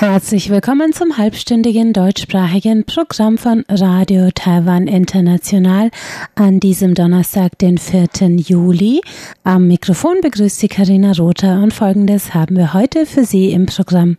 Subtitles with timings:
[0.00, 5.90] Herzlich willkommen zum halbstündigen deutschsprachigen Programm von Radio Taiwan International
[6.36, 8.06] an diesem Donnerstag, den 4.
[8.36, 9.00] Juli.
[9.42, 14.16] Am Mikrofon begrüßt Sie Karina Rother und folgendes haben wir heute für Sie im Programm.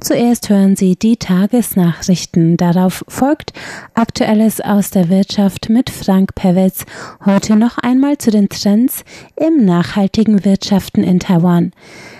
[0.00, 2.56] Zuerst hören Sie die Tagesnachrichten.
[2.56, 3.52] Darauf folgt
[3.94, 6.84] Aktuelles aus der Wirtschaft mit Frank Pewitz.
[7.24, 9.02] Heute noch einmal zu den Trends
[9.34, 11.72] im nachhaltigen Wirtschaften in Taiwan.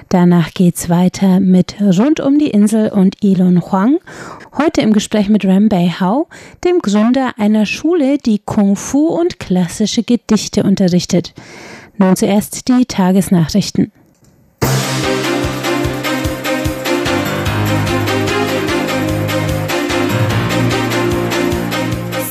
[0.08, 3.98] Danach geht's weiter mit Rund um die Insel und Elon Huang.
[4.56, 6.28] Heute im Gespräch mit Rambei Hao,
[6.64, 11.34] dem Gründer einer Schule, die Kung Fu und klassische Gedichte unterrichtet.
[11.98, 13.90] Nun zuerst die Tagesnachrichten.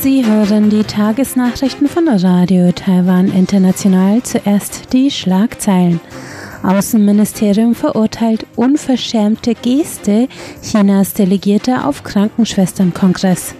[0.00, 4.22] Sie hören die Tagesnachrichten von Radio Taiwan International.
[4.22, 6.00] Zuerst die Schlagzeilen.
[6.62, 10.28] Außenministerium verurteilt unverschämte Geste
[10.62, 13.54] Chinas Delegierter auf Krankenschwesternkongress.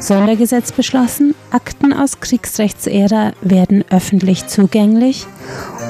[0.00, 5.26] Sondergesetz beschlossen, Akten aus Kriegsrechtsära werden öffentlich zugänglich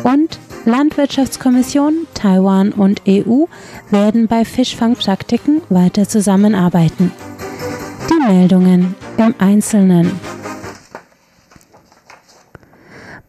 [0.04, 3.44] und Landwirtschaftskommission, Taiwan und EU
[3.90, 7.12] werden bei Fischfangpraktiken weiter zusammenarbeiten.
[8.10, 10.12] Die Meldungen im Einzelnen.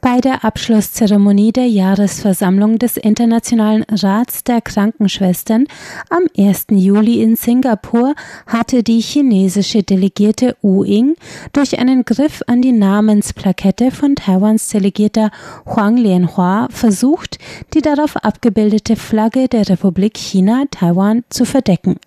[0.09, 5.65] Bei der Abschlusszeremonie der Jahresversammlung des Internationalen Rats der Krankenschwestern
[6.09, 6.67] am 1.
[6.71, 11.17] Juli in Singapur hatte die chinesische Delegierte Wu Ying
[11.51, 15.29] durch einen Griff an die Namensplakette von Taiwans Delegierter
[15.65, 17.37] Huang Lianhua versucht,
[17.73, 21.97] die darauf abgebildete Flagge der Republik China Taiwan zu verdecken.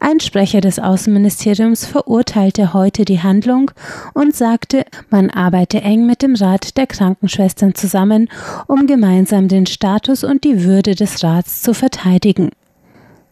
[0.00, 3.70] Ein Sprecher des Außenministeriums verurteilte heute die Handlung
[4.14, 8.28] und sagte, man arbeite eng mit dem Rat der Krankenschwestern zusammen,
[8.66, 12.50] um gemeinsam den Status und die Würde des Rats zu verteidigen.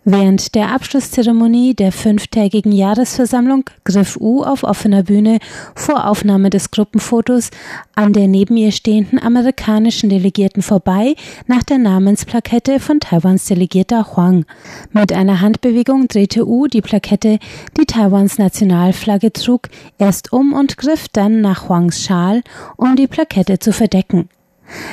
[0.09, 5.41] Während der Abschlusszeremonie der fünftägigen Jahresversammlung griff U auf offener Bühne
[5.75, 7.51] vor Aufnahme des Gruppenfotos
[7.97, 11.17] an der neben ihr stehenden amerikanischen Delegierten vorbei
[11.49, 14.45] nach der Namensplakette von Taiwans Delegierter Huang.
[14.93, 17.41] Mit einer Handbewegung drehte U die Plakette,
[17.77, 19.63] die Taiwans Nationalflagge trug,
[19.99, 22.43] erst um und griff dann nach Huangs Schal,
[22.77, 24.29] um die Plakette zu verdecken.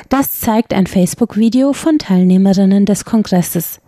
[0.09, 3.79] Das zeigt ein Facebook-Video von Teilnehmerinnen des Kongresses.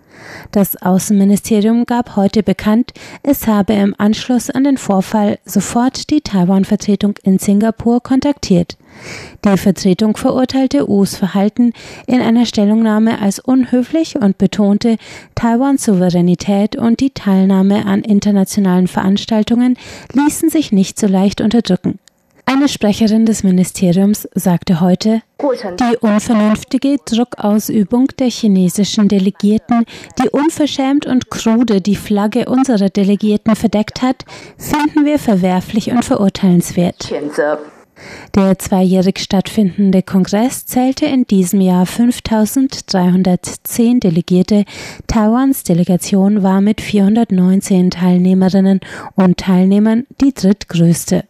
[0.51, 2.93] Das Außenministerium gab heute bekannt,
[3.23, 8.77] es habe im Anschluss an den Vorfall sofort die Taiwan-Vertretung in Singapur kontaktiert.
[9.43, 11.73] Die Vertretung verurteilte Us Verhalten
[12.07, 14.97] in einer Stellungnahme als unhöflich und betonte,
[15.35, 19.77] Taiwans Souveränität und die Teilnahme an internationalen Veranstaltungen
[20.13, 21.99] ließen sich nicht so leicht unterdrücken.
[22.55, 29.83] Eine Sprecherin des Ministeriums sagte heute, die unvernünftige Druckausübung der chinesischen Delegierten,
[30.17, 34.23] die unverschämt und krude die Flagge unserer Delegierten verdeckt hat,
[34.57, 37.11] finden wir verwerflich und verurteilenswert.
[38.33, 44.63] Der zweijährig stattfindende Kongress zählte in diesem Jahr 5310 Delegierte.
[45.07, 48.79] Taiwans Delegation war mit 419 Teilnehmerinnen
[49.15, 51.25] und Teilnehmern die drittgrößte.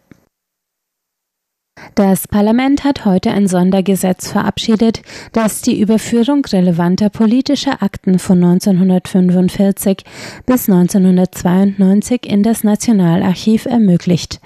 [1.96, 5.00] Das Parlament hat heute ein Sondergesetz verabschiedet,
[5.32, 10.04] das die Überführung relevanter politischer Akten von 1945
[10.44, 14.42] bis 1992 in das Nationalarchiv ermöglicht.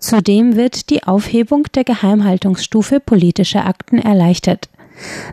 [0.00, 4.68] Zudem wird die Aufhebung der Geheimhaltungsstufe politischer Akten erleichtert.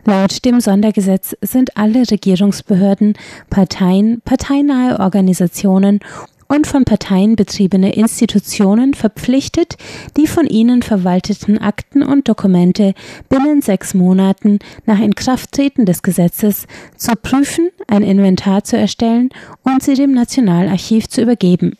[0.04, 3.14] Laut dem Sondergesetz sind alle Regierungsbehörden,
[3.50, 5.98] Parteien, parteinahe Organisationen
[6.48, 9.76] und von Parteien betriebene Institutionen verpflichtet,
[10.16, 12.94] die von ihnen verwalteten Akten und Dokumente
[13.28, 19.30] binnen sechs Monaten nach Inkrafttreten des Gesetzes zu prüfen, ein Inventar zu erstellen
[19.62, 21.76] und sie dem Nationalarchiv zu übergeben.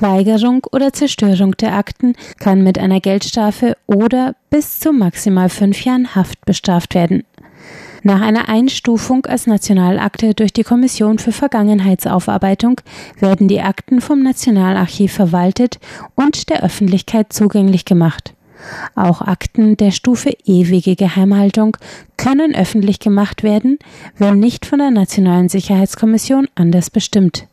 [0.00, 6.14] Weigerung oder Zerstörung der Akten kann mit einer Geldstrafe oder bis zu maximal fünf Jahren
[6.14, 7.24] Haft bestraft werden.
[8.02, 12.80] Nach einer Einstufung als Nationalakte durch die Kommission für Vergangenheitsaufarbeitung
[13.18, 15.78] werden die Akten vom Nationalarchiv verwaltet
[16.14, 18.34] und der Öffentlichkeit zugänglich gemacht.
[18.94, 21.76] Auch Akten der Stufe ewige Geheimhaltung
[22.16, 23.78] können öffentlich gemacht werden,
[24.16, 27.46] wenn nicht von der Nationalen Sicherheitskommission anders bestimmt.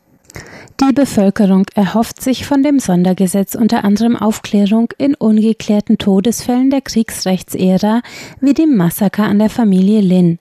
[0.78, 8.02] Die Bevölkerung erhofft sich von dem Sondergesetz unter anderem Aufklärung in ungeklärten Todesfällen der Kriegsrechtsära
[8.42, 10.38] wie dem Massaker an der Familie Lin.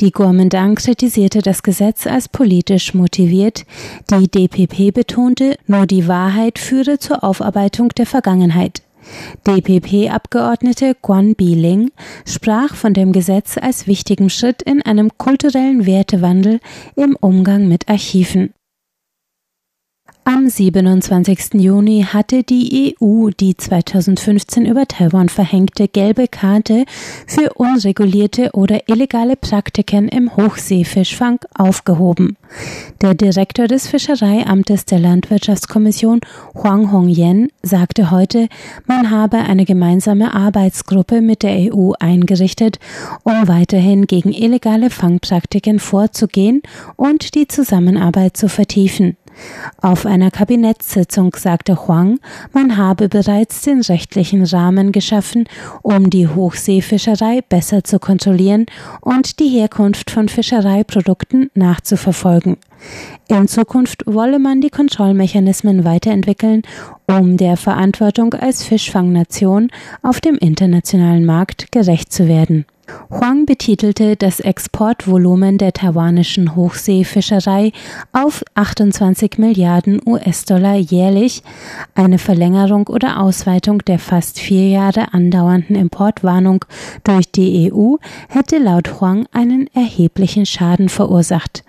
[0.00, 3.64] Die Kuomintang kritisierte das Gesetz als politisch motiviert.
[4.08, 8.82] Die DPP betonte, nur die Wahrheit führe zur Aufarbeitung der Vergangenheit.
[9.48, 11.90] DPP-Abgeordnete Guan Biling
[12.24, 16.60] sprach von dem Gesetz als wichtigem Schritt in einem kulturellen Wertewandel
[16.94, 18.54] im Umgang mit Archiven.
[20.24, 21.54] Am 27.
[21.54, 26.84] Juni hatte die EU die 2015 über Taiwan verhängte gelbe Karte
[27.26, 32.36] für unregulierte oder illegale Praktiken im Hochseefischfang aufgehoben.
[33.00, 36.20] Der Direktor des Fischereiamtes der Landwirtschaftskommission
[36.54, 38.46] Huang Hongyan sagte heute,
[38.86, 42.78] man habe eine gemeinsame Arbeitsgruppe mit der EU eingerichtet,
[43.24, 46.62] um weiterhin gegen illegale Fangpraktiken vorzugehen
[46.94, 49.16] und die Zusammenarbeit zu vertiefen.
[49.80, 52.20] Auf einer Kabinettssitzung sagte Huang,
[52.52, 55.48] man habe bereits den rechtlichen Rahmen geschaffen,
[55.82, 58.66] um die Hochseefischerei besser zu kontrollieren
[59.00, 62.56] und die Herkunft von Fischereiprodukten nachzuverfolgen.
[63.28, 66.62] In Zukunft wolle man die Kontrollmechanismen weiterentwickeln,
[67.06, 69.70] um der Verantwortung als Fischfangnation
[70.02, 72.66] auf dem internationalen Markt gerecht zu werden.
[73.10, 77.72] Huang betitelte das Exportvolumen der taiwanischen Hochseefischerei
[78.12, 81.42] auf 28 Milliarden US-Dollar jährlich.
[81.94, 86.64] Eine Verlängerung oder Ausweitung der fast vier Jahre andauernden Importwarnung
[87.04, 87.96] durch die EU
[88.28, 91.64] hätte laut Huang einen erheblichen Schaden verursacht.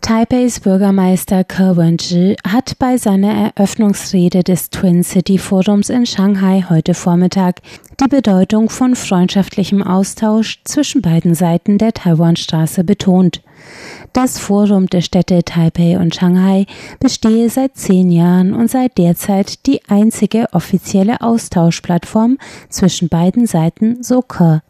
[0.00, 6.94] Taipeis Bürgermeister Ke Wen-ji hat bei seiner Eröffnungsrede des Twin City Forums in Shanghai heute
[6.94, 7.60] Vormittag
[8.00, 13.42] die Bedeutung von freundschaftlichem Austausch zwischen beiden Seiten der Taiwanstraße betont.
[14.12, 16.66] Das Forum der Städte Taipei und Shanghai
[16.98, 22.38] bestehe seit zehn Jahren und sei derzeit die einzige offizielle Austauschplattform
[22.68, 24.62] zwischen beiden Seiten, so Ke.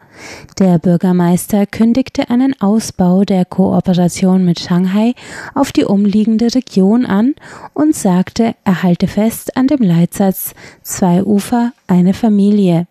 [0.58, 5.14] Der Bürgermeister kündigte einen Ausbau der Kooperation mit Shanghai
[5.54, 7.34] auf die umliegende Region an
[7.74, 12.86] und sagte, er halte fest an dem Leitsatz Zwei Ufer, eine Familie.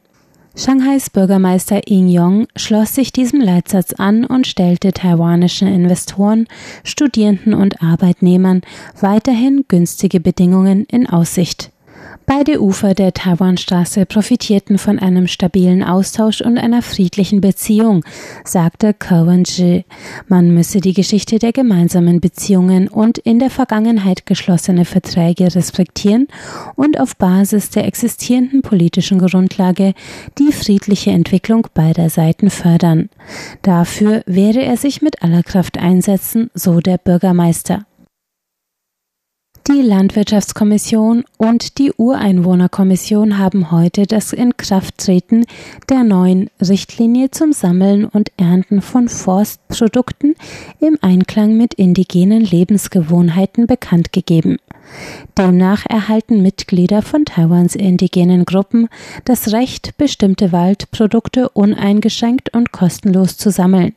[0.55, 6.47] Shanghais Bürgermeister Ying Yong schloss sich diesem Leitsatz an und stellte taiwanischen Investoren,
[6.83, 8.61] Studierenden und Arbeitnehmern
[8.99, 11.71] weiterhin günstige Bedingungen in Aussicht.
[12.31, 18.05] Beide Ufer der Taiwanstraße profitierten von einem stabilen Austausch und einer friedlichen Beziehung,
[18.45, 19.83] sagte Cohen Zhi.
[20.27, 26.27] Man müsse die Geschichte der gemeinsamen Beziehungen und in der Vergangenheit geschlossene Verträge respektieren
[26.75, 29.95] und auf Basis der existierenden politischen Grundlage
[30.37, 33.09] die friedliche Entwicklung beider Seiten fördern.
[33.63, 37.87] Dafür werde er sich mit aller Kraft einsetzen, so der Bürgermeister.
[39.71, 45.45] Die Landwirtschaftskommission und die Ureinwohnerkommission haben heute das Inkrafttreten
[45.89, 50.33] der neuen Richtlinie zum Sammeln und Ernten von Forstprodukten
[50.79, 54.57] im Einklang mit indigenen Lebensgewohnheiten bekannt gegeben.
[55.37, 58.89] Demnach erhalten Mitglieder von Taiwans indigenen Gruppen
[59.25, 63.93] das Recht, bestimmte Waldprodukte uneingeschränkt und kostenlos zu sammeln.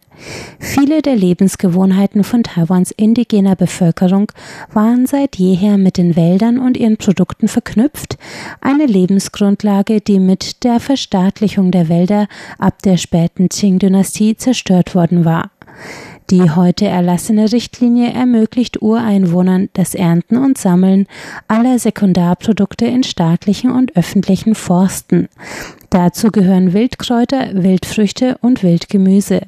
[0.59, 4.31] Viele der Lebensgewohnheiten von Taiwans indigener Bevölkerung
[4.73, 8.19] waren seit jeher mit den Wäldern und ihren Produkten verknüpft,
[8.61, 12.29] eine Lebensgrundlage, die mit der Verstaatlichung der Wälder
[12.59, 15.50] ab der späten Qing-Dynastie zerstört worden war.
[16.30, 21.06] Die heute erlassene Richtlinie ermöglicht Ureinwohnern das Ernten und Sammeln
[21.48, 25.29] aller Sekundarprodukte in staatlichen und öffentlichen Forsten.
[25.91, 29.43] Dazu gehören Wildkräuter, Wildfrüchte und Wildgemüse.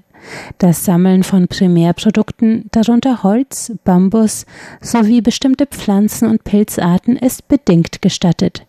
[0.59, 4.47] Das Sammeln von Primärprodukten, darunter Holz, Bambus
[4.81, 8.67] sowie bestimmte Pflanzen- und Pilzarten, ist bedingt gestattet.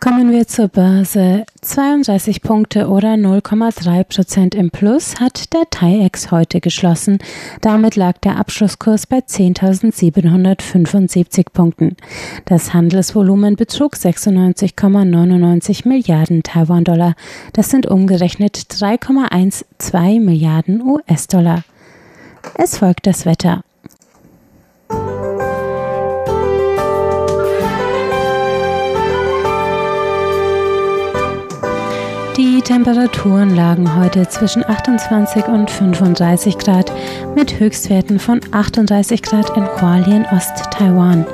[0.00, 1.44] Kommen wir zur Börse.
[1.62, 7.18] 32 Punkte oder 0,3 Prozent im Plus hat der TAIEX heute geschlossen.
[7.60, 11.96] Damit lag der Abschlusskurs bei 10.775 Punkten.
[12.46, 17.14] Das Handelsvolumen betrug 96,99 Milliarden Taiwan-Dollar.
[17.52, 21.62] Das sind umgerechnet 3,12 Milliarden US-Dollar.
[22.54, 23.62] Es folgt das Wetter.
[32.36, 36.92] Die Temperaturen lagen heute zwischen 28 und 35 Grad
[37.34, 41.26] mit Höchstwerten von 38 Grad in Hualien, Ost-Taiwan.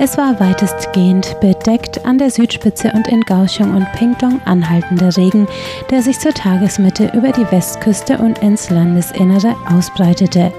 [0.00, 5.46] Es war weitestgehend bedeckt, an der Südspitze und in Kaohsiung und Pingtung anhaltender Regen,
[5.90, 10.50] der sich zur Tagesmitte über die Westküste und ins Landesinnere ausbreitete.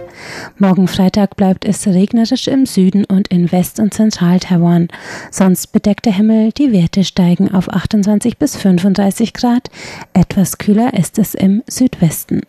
[0.57, 4.87] Morgen Freitag bleibt es regnerisch im Süden und in West- und Zentral-Taiwan.
[5.31, 9.69] Sonst bedeckter Himmel, die Werte steigen auf 28 bis 35 Grad.
[10.13, 12.41] Etwas kühler ist es im Südwesten.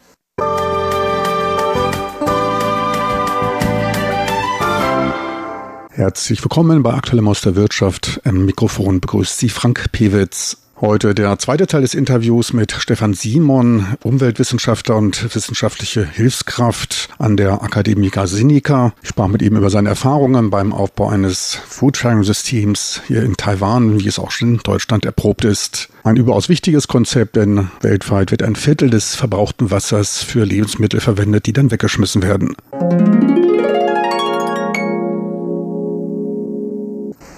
[6.01, 8.23] Herzlich willkommen bei Aktuellem aus der Wirtschaft.
[8.25, 10.57] Im Mikrofon begrüßt Sie Frank Pewitz.
[10.81, 17.63] Heute der zweite Teil des Interviews mit Stefan Simon, Umweltwissenschaftler und wissenschaftliche Hilfskraft an der
[17.63, 18.95] Akademika Sinica.
[19.03, 24.09] Ich sprach mit ihm über seine Erfahrungen beim Aufbau eines Foodsharing-Systems hier in Taiwan, wie
[24.09, 25.91] es auch schon in Deutschland erprobt ist.
[26.03, 31.45] Ein überaus wichtiges Konzept, denn weltweit wird ein Viertel des verbrauchten Wassers für Lebensmittel verwendet,
[31.45, 32.57] die dann weggeschmissen werden.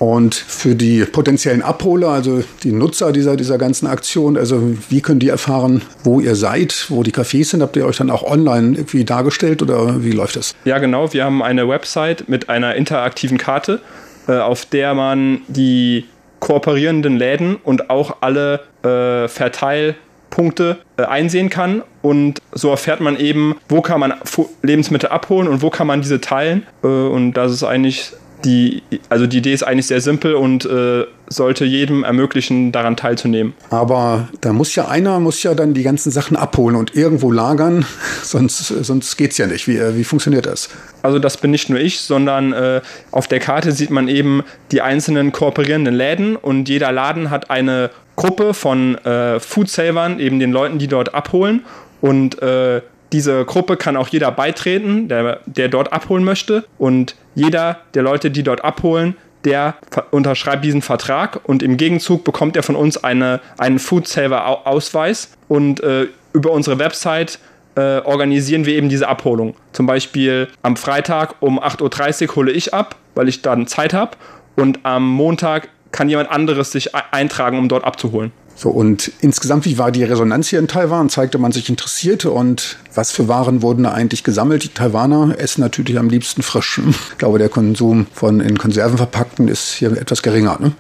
[0.03, 5.21] Und für die potenziellen Abholer, also die Nutzer dieser, dieser ganzen Aktion, also wie können
[5.21, 7.63] die erfahren, wo ihr seid, wo die Cafés sind?
[7.63, 10.57] Habt ihr euch dann auch online irgendwie dargestellt oder wie läuft das?
[10.65, 11.13] Ja, genau.
[11.13, 13.81] Wir haben eine Website mit einer interaktiven Karte,
[14.27, 16.07] äh, auf der man die
[16.41, 23.55] kooperierenden Läden und auch alle äh, Verteilpunkte äh, einsehen kann und so erfährt man eben,
[23.69, 24.15] wo kann man
[24.63, 26.67] Lebensmittel abholen und wo kann man diese teilen.
[26.83, 31.05] Äh, und das ist eigentlich die, also die Idee ist eigentlich sehr simpel und äh,
[31.29, 33.55] sollte jedem ermöglichen, daran teilzunehmen.
[33.71, 37.85] Aber da muss ja einer, muss ja dann die ganzen Sachen abholen und irgendwo lagern,
[38.23, 39.69] sonst, sonst geht es ja nicht.
[39.69, 40.69] Wie, äh, wie funktioniert das?
[41.03, 42.81] Also das bin nicht nur ich, sondern äh,
[43.11, 47.91] auf der Karte sieht man eben die einzelnen kooperierenden Läden und jeder Laden hat eine
[48.17, 51.65] Gruppe von äh, Foodsavern, eben den Leuten, die dort abholen
[52.01, 52.83] und äh,
[53.13, 56.65] diese Gruppe kann auch jeder beitreten, der, der dort abholen möchte.
[56.79, 59.75] Und jeder der Leute, die dort abholen, der
[60.11, 65.33] unterschreibt diesen Vertrag und im Gegenzug bekommt er von uns eine, einen Food Saver Ausweis
[65.49, 67.41] und äh, über unsere Website
[67.75, 69.55] äh, organisieren wir eben diese Abholung.
[69.73, 74.17] Zum Beispiel am Freitag um 8.30 Uhr hole ich ab, weil ich dann Zeit habe
[74.57, 78.33] und am Montag kann jemand anderes sich eintragen, um dort abzuholen.
[78.55, 81.09] So, und insgesamt, wie war die Resonanz hier in Taiwan?
[81.09, 84.65] Zeigte man sich interessiert und was für Waren wurden da eigentlich gesammelt?
[84.65, 86.81] Die Taiwaner essen natürlich am liebsten frisch.
[87.13, 90.59] Ich glaube, der Konsum von in Konserven verpackten ist hier etwas geringer.
[90.61, 90.73] Ne?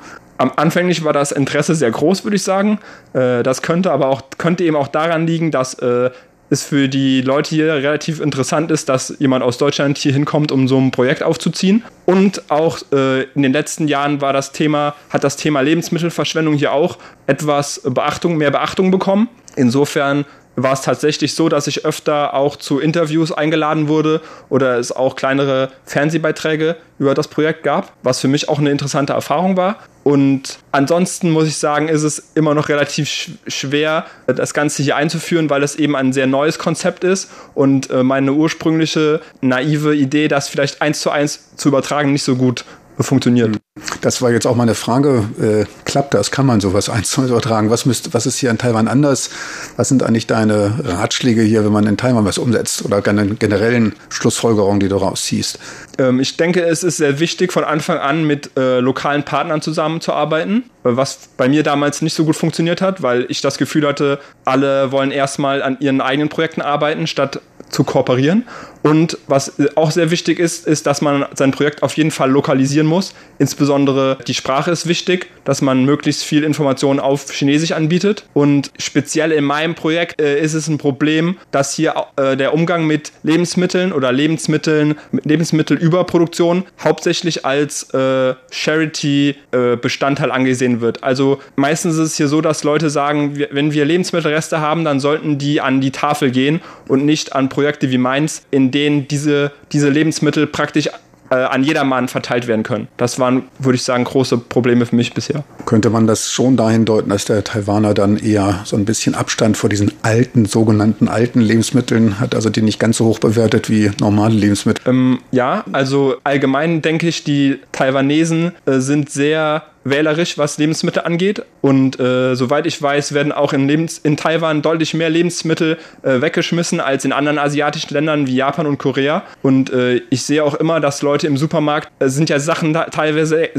[0.57, 2.81] anfänglich war das Interesse sehr groß, würde ich sagen.
[3.13, 6.11] Äh, das könnte aber auch, könnte eben auch daran liegen, dass äh,
[6.53, 10.69] es für die Leute hier relativ interessant ist, dass jemand aus Deutschland hier hinkommt, um
[10.69, 11.83] so ein Projekt aufzuziehen.
[12.05, 16.73] Und auch äh, in den letzten Jahren war das Thema, hat das Thema Lebensmittelverschwendung hier
[16.73, 19.29] auch etwas Beachtung, mehr Beachtung bekommen.
[19.57, 24.93] Insofern war es tatsächlich so, dass ich öfter auch zu Interviews eingeladen wurde oder es
[24.93, 29.79] auch kleinere Fernsehbeiträge über das Projekt gab, was für mich auch eine interessante Erfahrung war.
[30.05, 35.49] Und ansonsten muss ich sagen, ist es immer noch relativ schwer, das Ganze hier einzuführen,
[35.49, 40.49] weil es eben ein sehr neues Konzept ist und äh, meine ursprüngliche naive Idee, das
[40.49, 42.65] vielleicht eins zu eins zu übertragen, nicht so gut
[42.99, 43.59] funktioniert.
[44.01, 45.25] Das war jetzt auch meine Frage.
[45.41, 46.31] Äh, klappt das?
[46.31, 47.71] Kann man sowas eins zu eins übertragen?
[47.71, 49.31] Was, müsst, was ist hier in Taiwan anders?
[49.77, 52.85] Was sind eigentlich deine Ratschläge hier, wenn man in Taiwan was umsetzt?
[52.85, 55.59] Oder generellen Schlussfolgerungen, die du rausziehst?
[55.99, 60.65] Ähm, ich denke, es ist sehr wichtig, von Anfang an mit äh, lokalen Partnern zusammenzuarbeiten,
[60.83, 64.93] was bei mir damals nicht so gut funktioniert hat, weil ich das Gefühl hatte, alle
[64.93, 67.41] wollen erstmal an ihren eigenen Projekten arbeiten, statt
[67.73, 68.45] zu kooperieren.
[68.83, 72.87] Und was auch sehr wichtig ist, ist, dass man sein Projekt auf jeden Fall lokalisieren
[72.87, 73.15] muss.
[73.39, 78.25] Insbesondere die Sprache ist wichtig, dass man möglichst viel Informationen auf Chinesisch anbietet.
[78.35, 82.87] Und speziell in meinem Projekt äh, ist es ein Problem, dass hier äh, der Umgang
[82.87, 91.05] mit Lebensmitteln oder Lebensmitteln, mit Lebensmittelüberproduktion hauptsächlich als äh, Charity-Bestandteil äh, angesehen wird.
[91.05, 95.39] Also meistens ist es hier so, dass Leute sagen, wenn wir Lebensmittelreste haben, dann sollten
[95.39, 99.89] die an die Tafel gehen und nicht an Projekte wie meins, in denen diese, diese
[99.89, 100.89] Lebensmittel praktisch
[101.33, 102.89] äh, an jedermann verteilt werden können.
[102.99, 105.45] Das waren, würde ich sagen, große Probleme für mich bisher.
[105.65, 109.57] Könnte man das schon dahin deuten, dass der Taiwaner dann eher so ein bisschen Abstand
[109.57, 113.91] vor diesen alten, sogenannten alten Lebensmitteln hat, also die nicht ganz so hoch bewertet wie
[113.99, 114.87] normale Lebensmittel?
[114.87, 121.43] Ähm, ja, also allgemein denke ich, die Taiwanesen äh, sind sehr wählerisch, was Lebensmittel angeht.
[121.61, 126.21] Und äh, soweit ich weiß, werden auch in, Lebens in Taiwan deutlich mehr Lebensmittel äh,
[126.21, 129.23] weggeschmissen als in anderen asiatischen Ländern wie Japan und Korea.
[129.43, 133.51] Und äh, ich sehe auch immer, dass Leute im Supermarkt äh, sind ja Sachen teilweise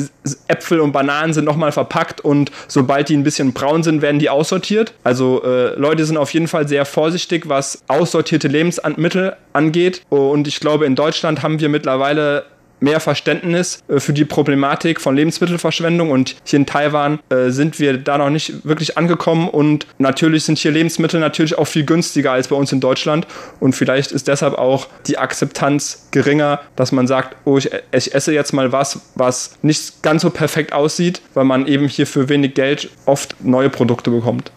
[0.48, 4.30] Äpfel und Bananen sind nochmal verpackt und sobald die ein bisschen braun sind, werden die
[4.30, 4.94] aussortiert.
[5.03, 10.01] Also äh, Leute sind auf jeden Fall sehr vorsichtig, was aussortierte Lebensmittel angeht.
[10.10, 12.46] Und ich glaube, in Deutschland haben wir mittlerweile
[12.83, 16.11] mehr Verständnis äh, für die Problematik von Lebensmittelverschwendung.
[16.11, 19.47] Und hier in Taiwan äh, sind wir da noch nicht wirklich angekommen.
[19.49, 23.25] Und natürlich sind hier Lebensmittel natürlich auch viel günstiger als bei uns in Deutschland.
[23.59, 28.33] Und vielleicht ist deshalb auch die Akzeptanz geringer, dass man sagt, oh, ich, ich esse
[28.33, 32.53] jetzt mal was, was nicht ganz so perfekt aussieht, weil man eben hier für wenig
[32.53, 34.51] Geld oft neue Produkte bekommt.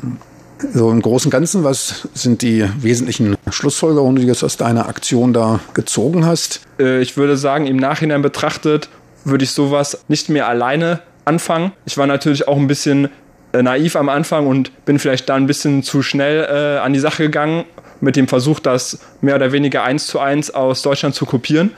[0.58, 4.88] So im Großen und Ganzen, was sind die wesentlichen Schlussfolgerungen, die du jetzt aus deiner
[4.88, 6.62] Aktion da gezogen hast?
[6.78, 8.88] Äh, ich würde sagen, im Nachhinein betrachtet
[9.24, 11.72] würde ich sowas nicht mehr alleine anfangen.
[11.84, 13.08] Ich war natürlich auch ein bisschen
[13.52, 17.00] äh, naiv am Anfang und bin vielleicht da ein bisschen zu schnell äh, an die
[17.00, 17.64] Sache gegangen
[18.00, 21.72] mit dem Versuch, das mehr oder weniger eins zu eins aus Deutschland zu kopieren.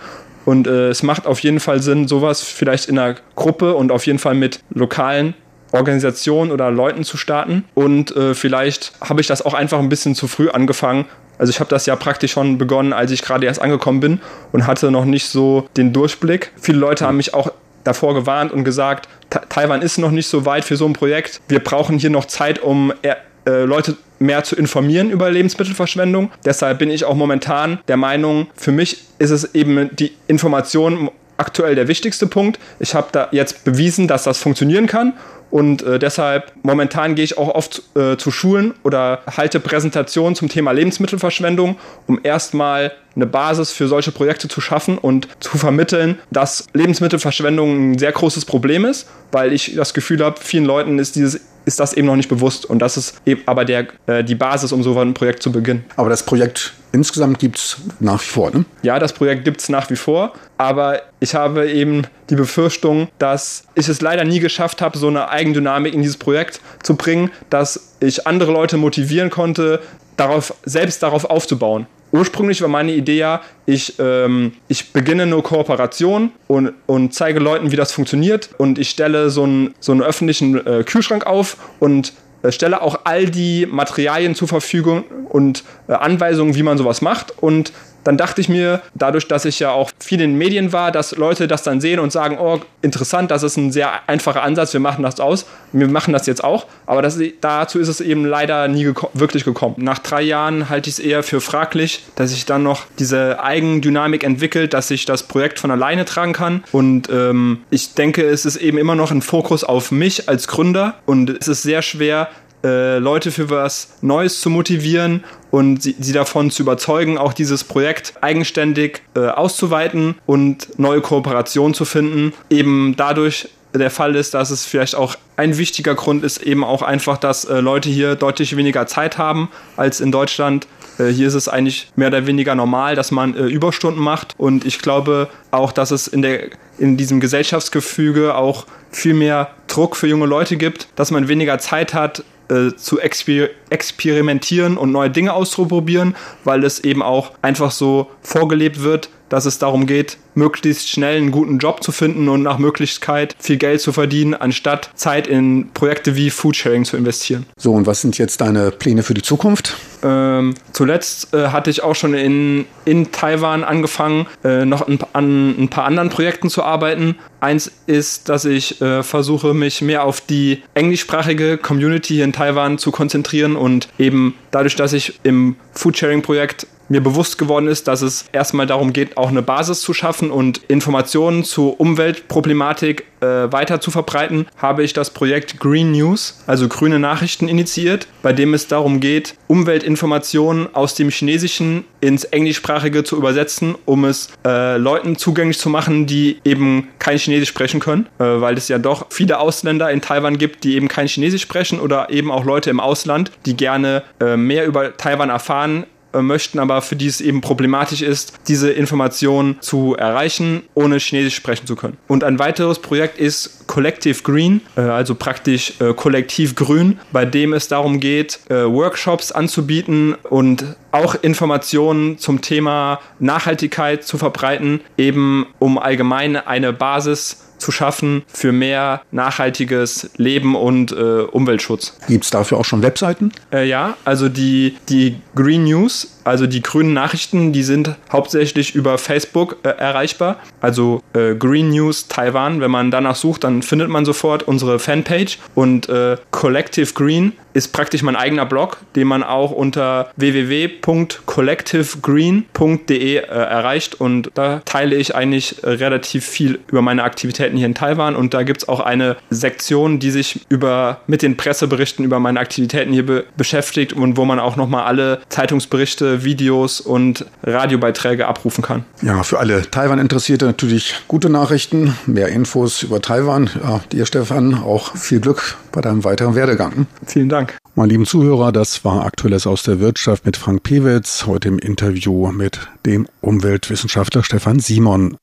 [0.44, 4.06] Und äh, es macht auf jeden Fall Sinn, sowas vielleicht in einer Gruppe und auf
[4.06, 5.34] jeden Fall mit lokalen
[5.72, 7.64] Organisationen oder Leuten zu starten.
[7.74, 11.06] Und äh, vielleicht habe ich das auch einfach ein bisschen zu früh angefangen.
[11.38, 14.20] Also ich habe das ja praktisch schon begonnen, als ich gerade erst angekommen bin
[14.52, 16.52] und hatte noch nicht so den Durchblick.
[16.60, 17.52] Viele Leute haben mich auch
[17.84, 19.08] davor gewarnt und gesagt,
[19.48, 21.40] Taiwan ist noch nicht so weit für so ein Projekt.
[21.48, 26.30] Wir brauchen hier noch Zeit, um äh, Leute mehr zu informieren über Lebensmittelverschwendung.
[26.44, 31.74] Deshalb bin ich auch momentan der Meinung, für mich ist es eben die Information aktuell
[31.74, 32.58] der wichtigste Punkt.
[32.78, 35.14] Ich habe da jetzt bewiesen, dass das funktionieren kann
[35.50, 40.48] und äh, deshalb momentan gehe ich auch oft äh, zu Schulen oder halte Präsentationen zum
[40.48, 41.76] Thema Lebensmittelverschwendung,
[42.06, 47.98] um erstmal eine Basis für solche Projekte zu schaffen und zu vermitteln, dass Lebensmittelverschwendung ein
[47.98, 51.92] sehr großes Problem ist, weil ich das Gefühl habe, vielen Leuten ist dieses ist das
[51.92, 52.64] eben noch nicht bewusst.
[52.66, 55.84] Und das ist eben aber der, äh, die Basis, um so ein Projekt zu beginnen.
[55.96, 58.64] Aber das Projekt insgesamt gibt es nach wie vor, ne?
[58.82, 60.32] Ja, das Projekt gibt es nach wie vor.
[60.56, 65.28] Aber ich habe eben die Befürchtung, dass ich es leider nie geschafft habe, so eine
[65.28, 69.80] Eigendynamik in dieses Projekt zu bringen, dass ich andere Leute motivieren konnte,
[70.16, 76.32] darauf, selbst darauf aufzubauen ursprünglich war meine Idee ja, ich, ähm, ich beginne eine Kooperation
[76.46, 78.50] und, und zeige Leuten, wie das funktioniert.
[78.58, 82.12] Und ich stelle so einen, so einen öffentlichen äh, Kühlschrank auf und
[82.42, 87.32] äh, stelle auch all die Materialien zur Verfügung und äh, Anweisungen, wie man sowas macht.
[87.42, 87.72] Und
[88.04, 91.16] dann dachte ich mir, dadurch, dass ich ja auch viel in den Medien war, dass
[91.16, 94.80] Leute das dann sehen und sagen, oh, interessant, das ist ein sehr einfacher Ansatz, wir
[94.80, 96.66] machen das aus, wir machen das jetzt auch.
[96.86, 99.74] Aber das, dazu ist es eben leider nie geko wirklich gekommen.
[99.78, 104.24] Nach drei Jahren halte ich es eher für fraglich, dass sich dann noch diese Eigendynamik
[104.24, 106.64] entwickelt, dass ich das Projekt von alleine tragen kann.
[106.72, 110.94] Und ähm, ich denke, es ist eben immer noch ein Fokus auf mich als Gründer
[111.06, 112.28] und es ist sehr schwer,
[112.64, 117.64] äh, Leute für was Neues zu motivieren und sie, sie, davon zu überzeugen, auch dieses
[117.64, 122.32] Projekt eigenständig äh, auszuweiten und neue Kooperationen zu finden.
[122.50, 126.82] Eben dadurch der Fall ist, dass es vielleicht auch ein wichtiger Grund ist, eben auch
[126.82, 130.66] einfach, dass äh, Leute hier deutlich weniger Zeit haben als in Deutschland.
[130.98, 134.64] Äh, hier ist es eigentlich mehr oder weniger normal, dass man äh, Überstunden macht und
[134.64, 140.06] ich glaube auch, dass es in, der, in diesem Gesellschaftsgefüge auch viel mehr Druck für
[140.06, 145.32] junge Leute gibt, dass man weniger Zeit hat, äh, zu exper experimentieren und neue Dinge
[145.32, 151.16] auszuprobieren, weil es eben auch einfach so vorgelebt wird, dass es darum geht, möglichst schnell
[151.16, 155.70] einen guten Job zu finden und nach Möglichkeit viel Geld zu verdienen, anstatt Zeit in
[155.74, 157.46] Projekte wie Foodsharing zu investieren.
[157.58, 159.76] So, und was sind jetzt deine Pläne für die Zukunft?
[160.02, 165.62] Ähm, zuletzt äh, hatte ich auch schon in, in Taiwan angefangen, äh, noch ein, an
[165.62, 167.16] ein paar anderen Projekten zu arbeiten.
[167.40, 172.78] Eins ist, dass ich äh, versuche, mich mehr auf die englischsprachige Community hier in Taiwan
[172.78, 178.24] zu konzentrieren und eben dadurch, dass ich im Foodsharing-Projekt mir bewusst geworden ist, dass es
[178.32, 183.90] erstmal darum geht, auch eine Basis zu schaffen und Informationen zur Umweltproblematik äh, weiter zu
[183.90, 189.00] verbreiten, habe ich das Projekt Green News, also grüne Nachrichten, initiiert, bei dem es darum
[189.00, 195.68] geht, Umweltinformationen aus dem Chinesischen ins Englischsprachige zu übersetzen, um es äh, Leuten zugänglich zu
[195.68, 200.00] machen, die eben kein Chinesisch sprechen können, äh, weil es ja doch viele Ausländer in
[200.00, 204.04] Taiwan gibt, die eben kein Chinesisch sprechen oder eben auch Leute im Ausland, die gerne
[204.20, 209.60] äh, mehr über Taiwan erfahren möchten, aber für die es eben problematisch ist, diese Informationen
[209.60, 211.96] zu erreichen, ohne Chinesisch sprechen zu können.
[212.06, 217.52] Und ein weiteres Projekt ist Collective Green, äh, also praktisch äh, kollektiv grün, bei dem
[217.52, 225.78] es darum geht, Workshops anzubieten und auch Informationen zum Thema Nachhaltigkeit zu verbreiten, eben um
[225.78, 231.96] allgemein eine Basis zu schaffen für mehr nachhaltiges Leben und äh, Umweltschutz.
[232.08, 233.32] Gibt es dafür auch schon Webseiten?
[233.52, 238.98] Äh, ja, also die, die Green News Also die grünen Nachrichten, die sind hauptsächlich über
[238.98, 240.36] Facebook äh, erreichbar.
[240.60, 242.60] Also äh, Green News Taiwan.
[242.60, 245.38] Wenn man danach sucht, dann findet man sofort unsere Fanpage.
[245.54, 253.20] Und äh, Collective Green ist praktisch mein eigener Blog, den man auch unter www.collectivegreen.de äh,
[253.20, 253.98] erreicht.
[254.00, 258.14] Und da teile ich eigentlich äh, relativ viel über meine Aktivitäten hier in Taiwan.
[258.14, 262.38] Und da gibt es auch eine Sektion, die sich über, mit den Presseberichten über meine
[262.38, 268.62] Aktivitäten hier be beschäftigt und wo man auch nochmal alle Zeitungsberichte, Videos und Radiobeiträge abrufen
[268.62, 268.84] kann.
[269.02, 273.50] Ja, für alle Taiwan-Interessierte natürlich gute Nachrichten, mehr Infos über Taiwan.
[273.62, 276.86] Ja, dir, Stefan, auch viel Glück bei deinem weiteren Werdegang.
[277.06, 277.56] Vielen Dank.
[277.74, 282.32] Meine lieben Zuhörer, das war Aktuelles aus der Wirtschaft mit Frank Pewitz, heute im Interview
[282.32, 285.16] mit dem Umweltwissenschaftler Stefan Simon.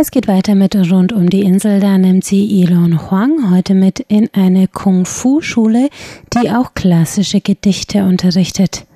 [0.00, 1.78] Es geht weiter mit Rund um die Insel.
[1.78, 5.90] Da nimmt sie Elon Huang heute mit in eine Kung-Fu-Schule,
[6.32, 8.86] die auch klassische Gedichte unterrichtet.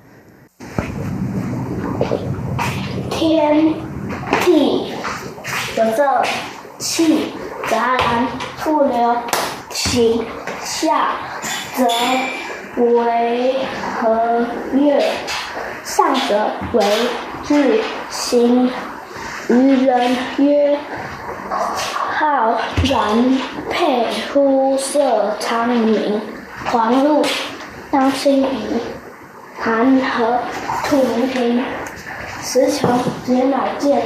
[3.11, 3.75] Tian,
[4.43, 4.93] Ti,
[5.75, 6.23] Zhe,
[6.79, 7.31] Qi,
[7.69, 9.13] Zhalan, Fu Liu,
[9.69, 10.25] Qi,
[10.63, 11.19] Xia,
[11.75, 13.53] Zhe, Wei,
[14.01, 15.03] He, Yue,
[15.83, 16.83] Xiang Zhe, Wei,
[17.47, 18.71] Zhi, Xing,
[19.48, 20.78] 人曰：“
[22.18, 26.20] 浩然佩肤色长明，
[26.66, 27.24] 黄露
[27.90, 28.46] 当清夷，
[29.58, 30.38] 寒河
[30.84, 31.64] 吐明平，
[32.42, 32.88] 石穷
[33.24, 34.02] 解乃见，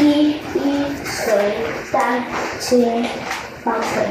[0.00, 1.54] 一一水
[1.92, 2.22] 丹
[2.58, 3.04] 清
[3.62, 4.06] 方水。”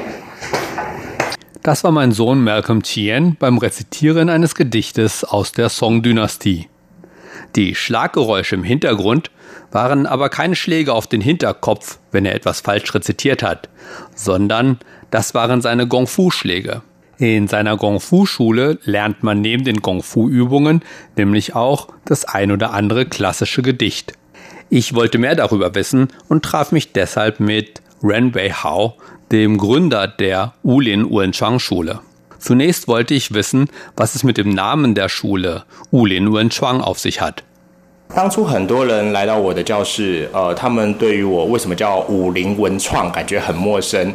[1.63, 6.67] Das war mein Sohn Malcolm Chien beim Rezitieren eines Gedichtes aus der Song-Dynastie.
[7.58, 9.32] Die Schlaggeräusche im Hintergrund
[9.72, 13.68] waren aber keine Schläge auf den Hinterkopf, wenn er etwas falsch rezitiert hat,
[14.14, 14.78] sondern
[15.10, 16.82] das waren seine Gongfu-Schläge.
[17.18, 20.82] In seiner Gongfu-Schule lernt man neben den Gongfu-Übungen
[21.16, 24.12] nämlich auch das ein oder andere klassische Gedicht.
[24.70, 28.94] Ich wollte mehr darüber wissen und traf mich deshalb mit Ren Wei Hao,
[29.32, 31.98] dem Gründer der Ulin Uenchang Schule.
[32.38, 37.20] Zunächst wollte ich wissen, was es mit dem Namen der Schule Ulin Uenchang auf sich
[37.20, 37.42] hat.
[38.14, 44.12] 当初很多人来到我的教室，呃，他们对于我为什么叫武林文创感觉很陌生。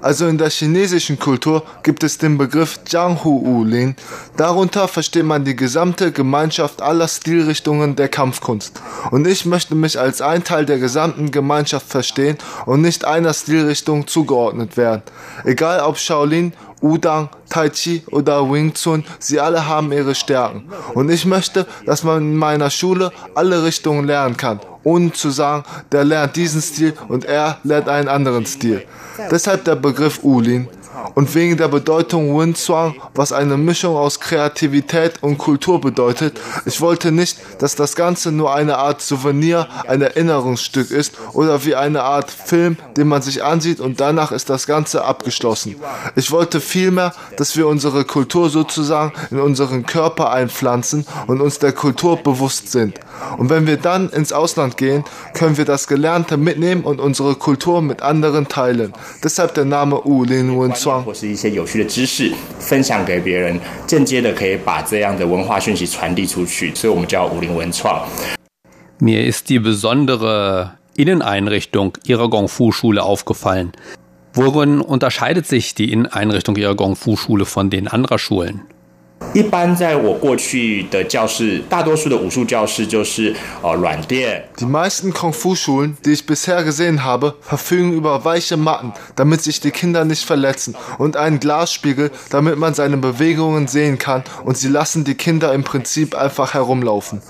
[0.00, 3.96] Also in der chinesischen Kultur gibt es den Begriff Jianghu Ulin.
[4.36, 8.80] Darunter versteht man die gesamte Gemeinschaft aller Stilrichtungen der Kampfkunst.
[9.10, 14.06] Und ich möchte mich als ein Teil der gesamten Gemeinschaft verstehen und nicht einer Stilrichtung
[14.06, 15.02] zugeordnet werden.
[15.44, 20.68] Egal ob Shaolin, Udang, Tai Chi oder Wing Chun, sie alle haben ihre Stärken.
[20.94, 25.64] Und ich möchte, dass man in meiner Schule alle Richtungen lernen kann, ohne zu sagen,
[25.90, 28.84] der lernt diesen Stil und er lernt einen anderen Stil.
[29.30, 30.68] Deshalb der Begriff Ulin
[31.14, 36.40] und wegen der Bedeutung Winzwang, was eine Mischung aus Kreativität und Kultur bedeutet.
[36.64, 41.74] Ich wollte nicht, dass das Ganze nur eine Art Souvenir, ein Erinnerungsstück ist oder wie
[41.74, 45.76] eine Art Film, den man sich ansieht und danach ist das Ganze abgeschlossen.
[46.16, 51.72] Ich wollte vielmehr, dass wir unsere Kultur sozusagen in unseren Körper einpflanzen und uns der
[51.72, 52.98] Kultur bewusst sind.
[53.36, 57.82] Und wenn wir dann ins Ausland gehen, können wir das Gelernte mitnehmen und unsere Kultur
[57.82, 58.92] mit anderen teilen.
[59.22, 60.50] Deshalb der Name U Lin
[60.87, 61.03] Zuang.
[61.03, 68.07] 或是一些有趣的知识分享给别人，间接的可以把这样的文化讯息传递出去，所以我们叫武林文创。
[68.99, 73.71] Mir ist die besondere Inneneinrichtung Ihrer Gongfu-Schule aufgefallen.
[74.33, 78.61] Worin unterscheidet sich die Inneneinrichtung Ihrer Gongfu-Schule von den anderer Schulen?
[79.33, 83.33] 一般在我过去的教室，大多数的武术教室就是
[83.63, 84.43] 呃软垫。
[84.59, 90.05] Die meisten Kung-Fu-Schulen, die ich bisher gesehen habe, verfügen über weiche Matten, damit sich die Kinder
[90.05, 95.15] nicht verletzen und einen Glasspiegel, damit man seine Bewegungen sehen kann und sie lassen die
[95.15, 97.21] Kinder im Prinzip einfach herumlaufen.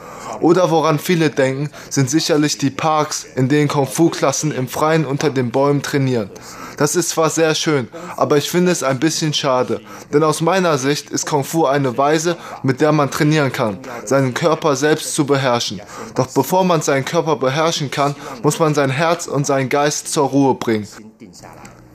[0.42, 5.52] Oder woran viele denken, sind sicherlich die Parks, in denen Kung-Fu-Klassen im Freien unter den
[5.52, 6.32] Bäumen trainieren.
[6.79, 9.81] Das ist zwar sehr schön, aber ich finde es ein bisschen schade.
[10.13, 14.33] Denn aus meiner Sicht ist Kung Fu eine Weise, mit der man trainieren kann, seinen
[14.33, 15.81] Körper selbst zu beherrschen.
[16.15, 20.29] Doch bevor man seinen Körper beherrschen kann, muss man sein Herz und seinen Geist zur
[20.29, 20.87] Ruhe bringen.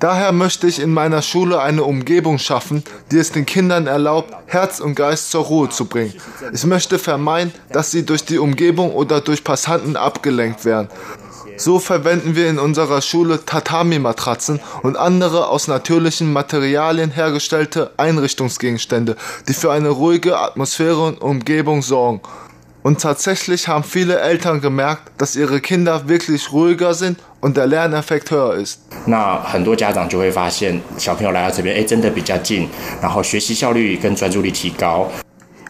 [0.03, 4.81] Daher möchte ich in meiner Schule eine Umgebung schaffen, die es den Kindern erlaubt, Herz
[4.81, 6.13] und Geist zur Ruhe zu bringen.
[6.51, 10.89] Ich möchte vermeiden, dass sie durch die Umgebung oder durch Passanten abgelenkt werden.
[11.56, 19.16] So verwenden wir in unserer Schule Tatami-Matratzen und andere aus natürlichen Materialien hergestellte Einrichtungsgegenstände,
[19.48, 22.20] die für eine ruhige Atmosphäre und Umgebung sorgen.
[22.82, 28.30] Und tatsächlich haben viele Eltern gemerkt, dass ihre Kinder wirklich ruhiger sind und der Lerneffekt
[28.30, 28.80] höher ist.
[29.04, 32.68] 那很多家长就会发现，小朋友来到这边，哎，真的比较近，
[33.02, 35.11] 然后学习效率跟专注力提高。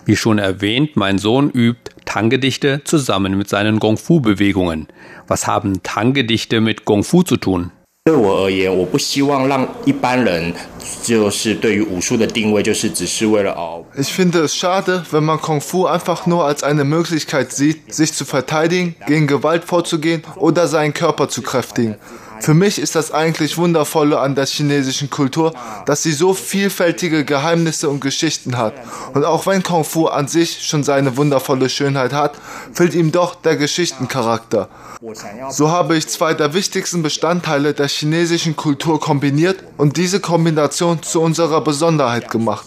[0.06, 4.88] Wie schon erwähnt, mein Sohn übt Tang-Gedichte zusammen mit seinen Gong-Fu-Bewegungen.
[5.26, 7.70] Was haben Tang-Gedichte mit Gong-Fu zu tun?
[8.04, 10.54] 对我而言，我不希望让一般人
[11.02, 18.14] 就是对于武术的定位，就是只是为了哦 Ich finde es schade, wenn man Kung Fu einfach nur als eine Möglichkeit sieht, sich
[18.14, 21.96] zu verteidigen, gegen Gewalt vorzugehen oder seinen Körper zu kräftigen.
[22.43, 25.53] Für mich ist das eigentlich Wundervolle an der chinesischen Kultur,
[25.85, 28.73] dass sie so vielfältige Geheimnisse und Geschichten hat.
[29.13, 32.33] Und auch wenn Kung Fu an sich schon seine wundervolle Schönheit hat,
[32.73, 34.67] fehlt ihm doch der Geschichtencharakter.
[35.51, 41.21] So habe ich zwei der wichtigsten Bestandteile der chinesischen Kultur kombiniert und diese Kombination zu
[41.21, 42.65] unserer Besonderheit gemacht.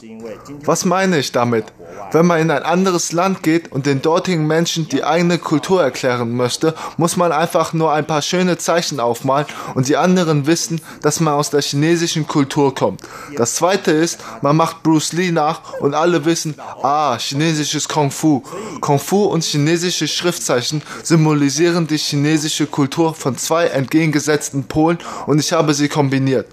[0.65, 1.65] Was meine ich damit?
[2.12, 6.37] Wenn man in ein anderes Land geht und den dortigen Menschen die eigene Kultur erklären
[6.37, 11.21] möchte, muss man einfach nur ein paar schöne Zeichen aufmalen und die anderen wissen, dass
[11.21, 13.01] man aus der chinesischen Kultur kommt.
[13.37, 18.43] Das zweite ist, man macht Bruce Lee nach und alle wissen, ah, chinesisches Kung Fu.
[18.81, 25.53] Kung Fu und chinesische Schriftzeichen symbolisieren die chinesische Kultur von zwei entgegengesetzten Polen und ich
[25.53, 26.47] habe sie kombiniert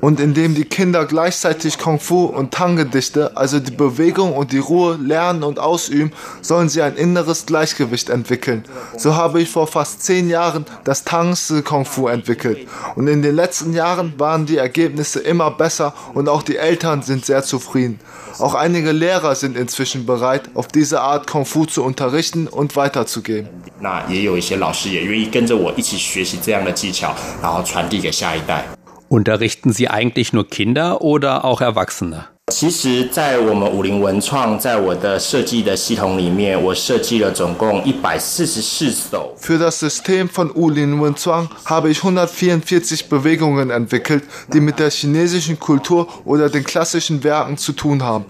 [0.00, 4.98] Und indem die Kinder gleichzeitig Kung Fu und Tang-Gedichte, also die Bewegung und die Ruhe,
[5.00, 8.64] lernen und ausüben, sollen sie ein inneres Gleichgewicht entwickeln.
[8.98, 12.68] So habe ich vor fast zehn Jahren das Tangse Kung Fu entwickelt.
[12.96, 17.24] Und in den letzten Jahren waren die Ergebnisse immer besser und auch die Eltern sind
[17.24, 17.98] sehr zufrieden.
[18.38, 23.48] Auch einige Lehrer sind inzwischen bereit, auf diese Art Kung Fu zu unterrichten und weiterzugeben.
[23.80, 28.64] 那也有一些老师也愿意跟着我一起学习这样的技巧，然后传递给下一代。
[29.08, 32.26] Unterrichten Sie eigentlich nur Kinder oder auch Erwachsene?
[32.52, 44.90] 其实，在我们武林文创，在我的设计的系统里面，我设计了总共一百四十四首 Für das System von Ulin Wenzhuang habe ich 144 Bewegungen entwickelt, die mit der
[44.90, 48.26] chinesischen Kultur oder den klassischen Werken zu tun haben.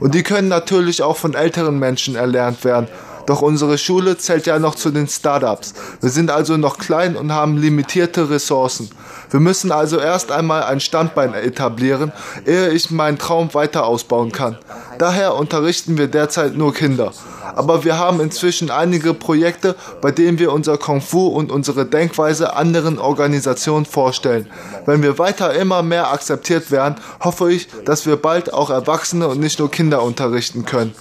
[0.00, 2.88] Und die können natürlich auch von älteren Menschen erlernt werden.
[3.25, 5.73] doch unsere Schule zählt ja noch zu den Startups.
[6.01, 8.89] Wir sind also noch klein und haben limitierte Ressourcen.
[9.29, 12.11] Wir müssen also erst einmal ein Standbein etablieren,
[12.45, 14.57] ehe ich meinen Traum weiter ausbauen kann.
[14.99, 17.13] Daher unterrichten wir derzeit nur Kinder.
[17.55, 22.55] Aber wir haben inzwischen einige Projekte, bei denen wir unser Kung Fu und unsere Denkweise
[22.55, 24.47] anderen Organisationen vorstellen.
[24.85, 29.39] Wenn wir weiter immer mehr akzeptiert werden, hoffe ich, dass wir bald auch Erwachsene und
[29.39, 30.93] nicht nur Kinder unterrichten können.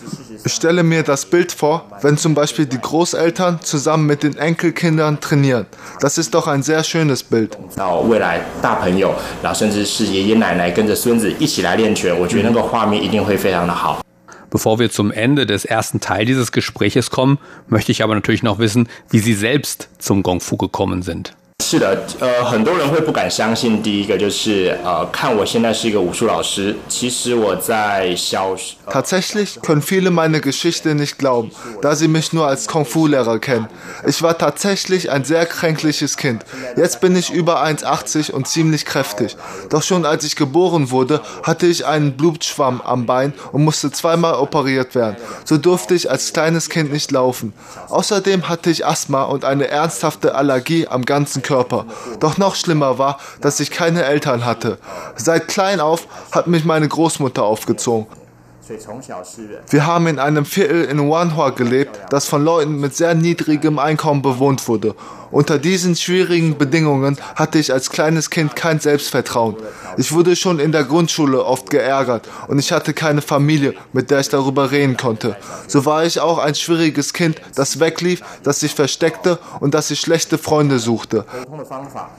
[0.45, 5.21] Ich stelle mir das Bild vor, wenn zum Beispiel die Großeltern zusammen mit den Enkelkindern
[5.21, 5.67] trainieren.
[6.01, 7.57] Das ist doch ein sehr schönes Bild.
[7.77, 8.03] 到
[14.53, 17.39] Bevor wir zum Ende des ersten Teil dieses Gespräches kommen,
[17.69, 21.35] möchte ich aber natürlich noch wissen, wie Sie selbst zum Gongfu gekommen sind.
[21.70, 23.84] 是的，呃，很多人会不敢相信。
[23.84, 28.56] 第一个就是，呃，看我现在是一个武术老师，其实我在小，
[28.90, 31.52] Tatsächlich können viele meine Geschichte nicht glauben,
[31.82, 33.68] da sie mich nur als Kung-Fu-Lehrer kennen.
[34.08, 36.46] Ich war tatsächlich ein sehr kränkliches Kind.
[36.78, 39.36] Jetzt bin ich über 1,80 und ziemlich kräftig.
[39.70, 44.36] Doch schon als ich geboren wurde, hatte ich einen Blutschwamm am Bein und musste zweimal
[44.36, 45.18] operiert werden.
[45.44, 47.52] So durfte ich als kleines Kind nicht laufen.
[47.90, 51.51] Außerdem hatte ich Asthma und eine ernsthafte Allergie am ganzen Körper.
[52.21, 54.79] Doch noch schlimmer war, dass ich keine Eltern hatte.
[55.17, 58.07] Seit klein auf hat mich meine Großmutter aufgezogen.
[59.71, 64.23] Wir haben in einem Viertel in Wanhua gelebt, das von Leuten mit sehr niedrigem Einkommen
[64.23, 64.95] bewohnt wurde.
[65.33, 69.57] Unter diesen schwierigen Bedingungen hatte ich als kleines Kind kein Selbstvertrauen.
[69.97, 74.21] Ich wurde schon in der Grundschule oft geärgert und ich hatte keine Familie, mit der
[74.21, 75.37] ich darüber reden konnte.
[75.67, 80.01] So war ich auch ein schwieriges Kind, das weglief, das sich versteckte und das sich
[80.01, 81.25] schlechte Freunde suchte.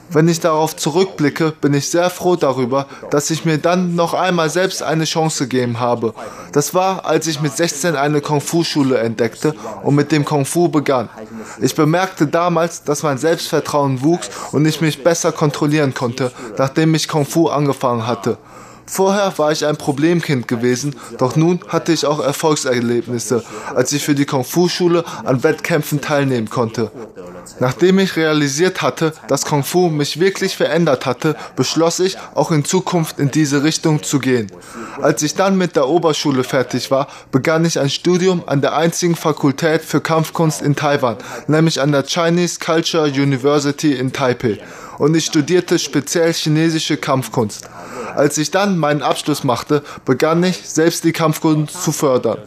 [0.10, 4.50] Wenn ich darauf zurückblicke, bin ich sehr froh darüber, dass ich mir dann noch einmal
[4.50, 6.16] selbst eine Chance gegeben habe
[6.52, 11.10] das war, als ich mit 16 eine Kung-Fu-Schule entdeckte und mit dem Kung-Fu begann.
[11.60, 17.08] Ich bemerkte damals, dass mein Selbstvertrauen wuchs und ich mich besser kontrollieren konnte, nachdem ich
[17.08, 18.38] Kung-Fu angefangen hatte.
[18.86, 23.44] Vorher war ich ein Problemkind gewesen, doch nun hatte ich auch Erfolgserlebnisse,
[23.74, 26.92] als ich für die Kung-Fu-Schule an Wettkämpfen teilnehmen konnte.
[27.60, 32.66] Nachdem ich realisiert hatte, dass Kung Fu mich wirklich verändert hatte, beschloss ich, auch in
[32.66, 34.52] Zukunft in diese Richtung zu gehen.
[35.02, 39.16] Als ich dann mit der Oberschule fertig war, begann ich ein Studium an der einzigen
[39.16, 41.18] Fakultät für Kampfkunst in Taiwan,
[41.48, 44.60] nämlich an der Chinese Culture University in Taipei.
[45.04, 47.68] Und ich studierte speziell chinesische Kampfkunst.
[48.16, 52.38] Als ich dann meinen Abschluss machte, begann ich, selbst die Kampfkunst zu fördern.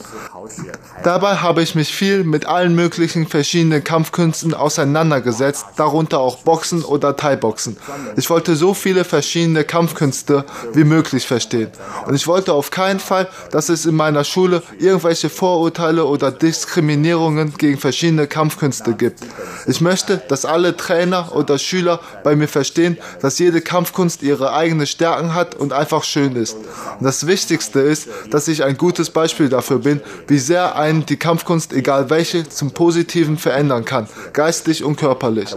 [1.02, 7.16] Dabei habe ich mich viel mit allen möglichen verschiedenen Kampfkünsten auseinandergesetzt, darunter auch Boxen oder
[7.16, 7.76] Thai-Boxen.
[8.16, 11.70] Ich wollte so viele verschiedene Kampfkünste wie möglich verstehen.
[12.06, 17.54] Und ich wollte auf keinen Fall, dass es in meiner Schule irgendwelche Vorurteile oder Diskriminierungen
[17.56, 19.20] gegen verschiedene Kampfkünste gibt.
[19.66, 24.86] Ich möchte, dass alle Trainer oder Schüler bei mir verstehen, dass jede Kampfkunst ihre eigenen
[24.86, 26.56] Stärken hat und einfach schön ist.
[26.56, 31.06] Und das Wichtigste ist, dass ich ein gutes Beispiel dafür bin, wie wie sehr einen
[31.06, 35.48] die Kampfkunst, egal welche, zum Positiven verändern kann, geistig und körperlich.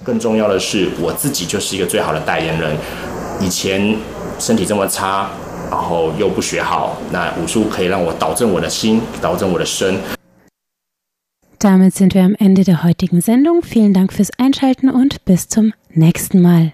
[11.60, 13.64] Damit sind wir am Ende der heutigen Sendung.
[13.64, 16.72] Vielen Dank fürs Einschalten und bis zum nächsten Mal.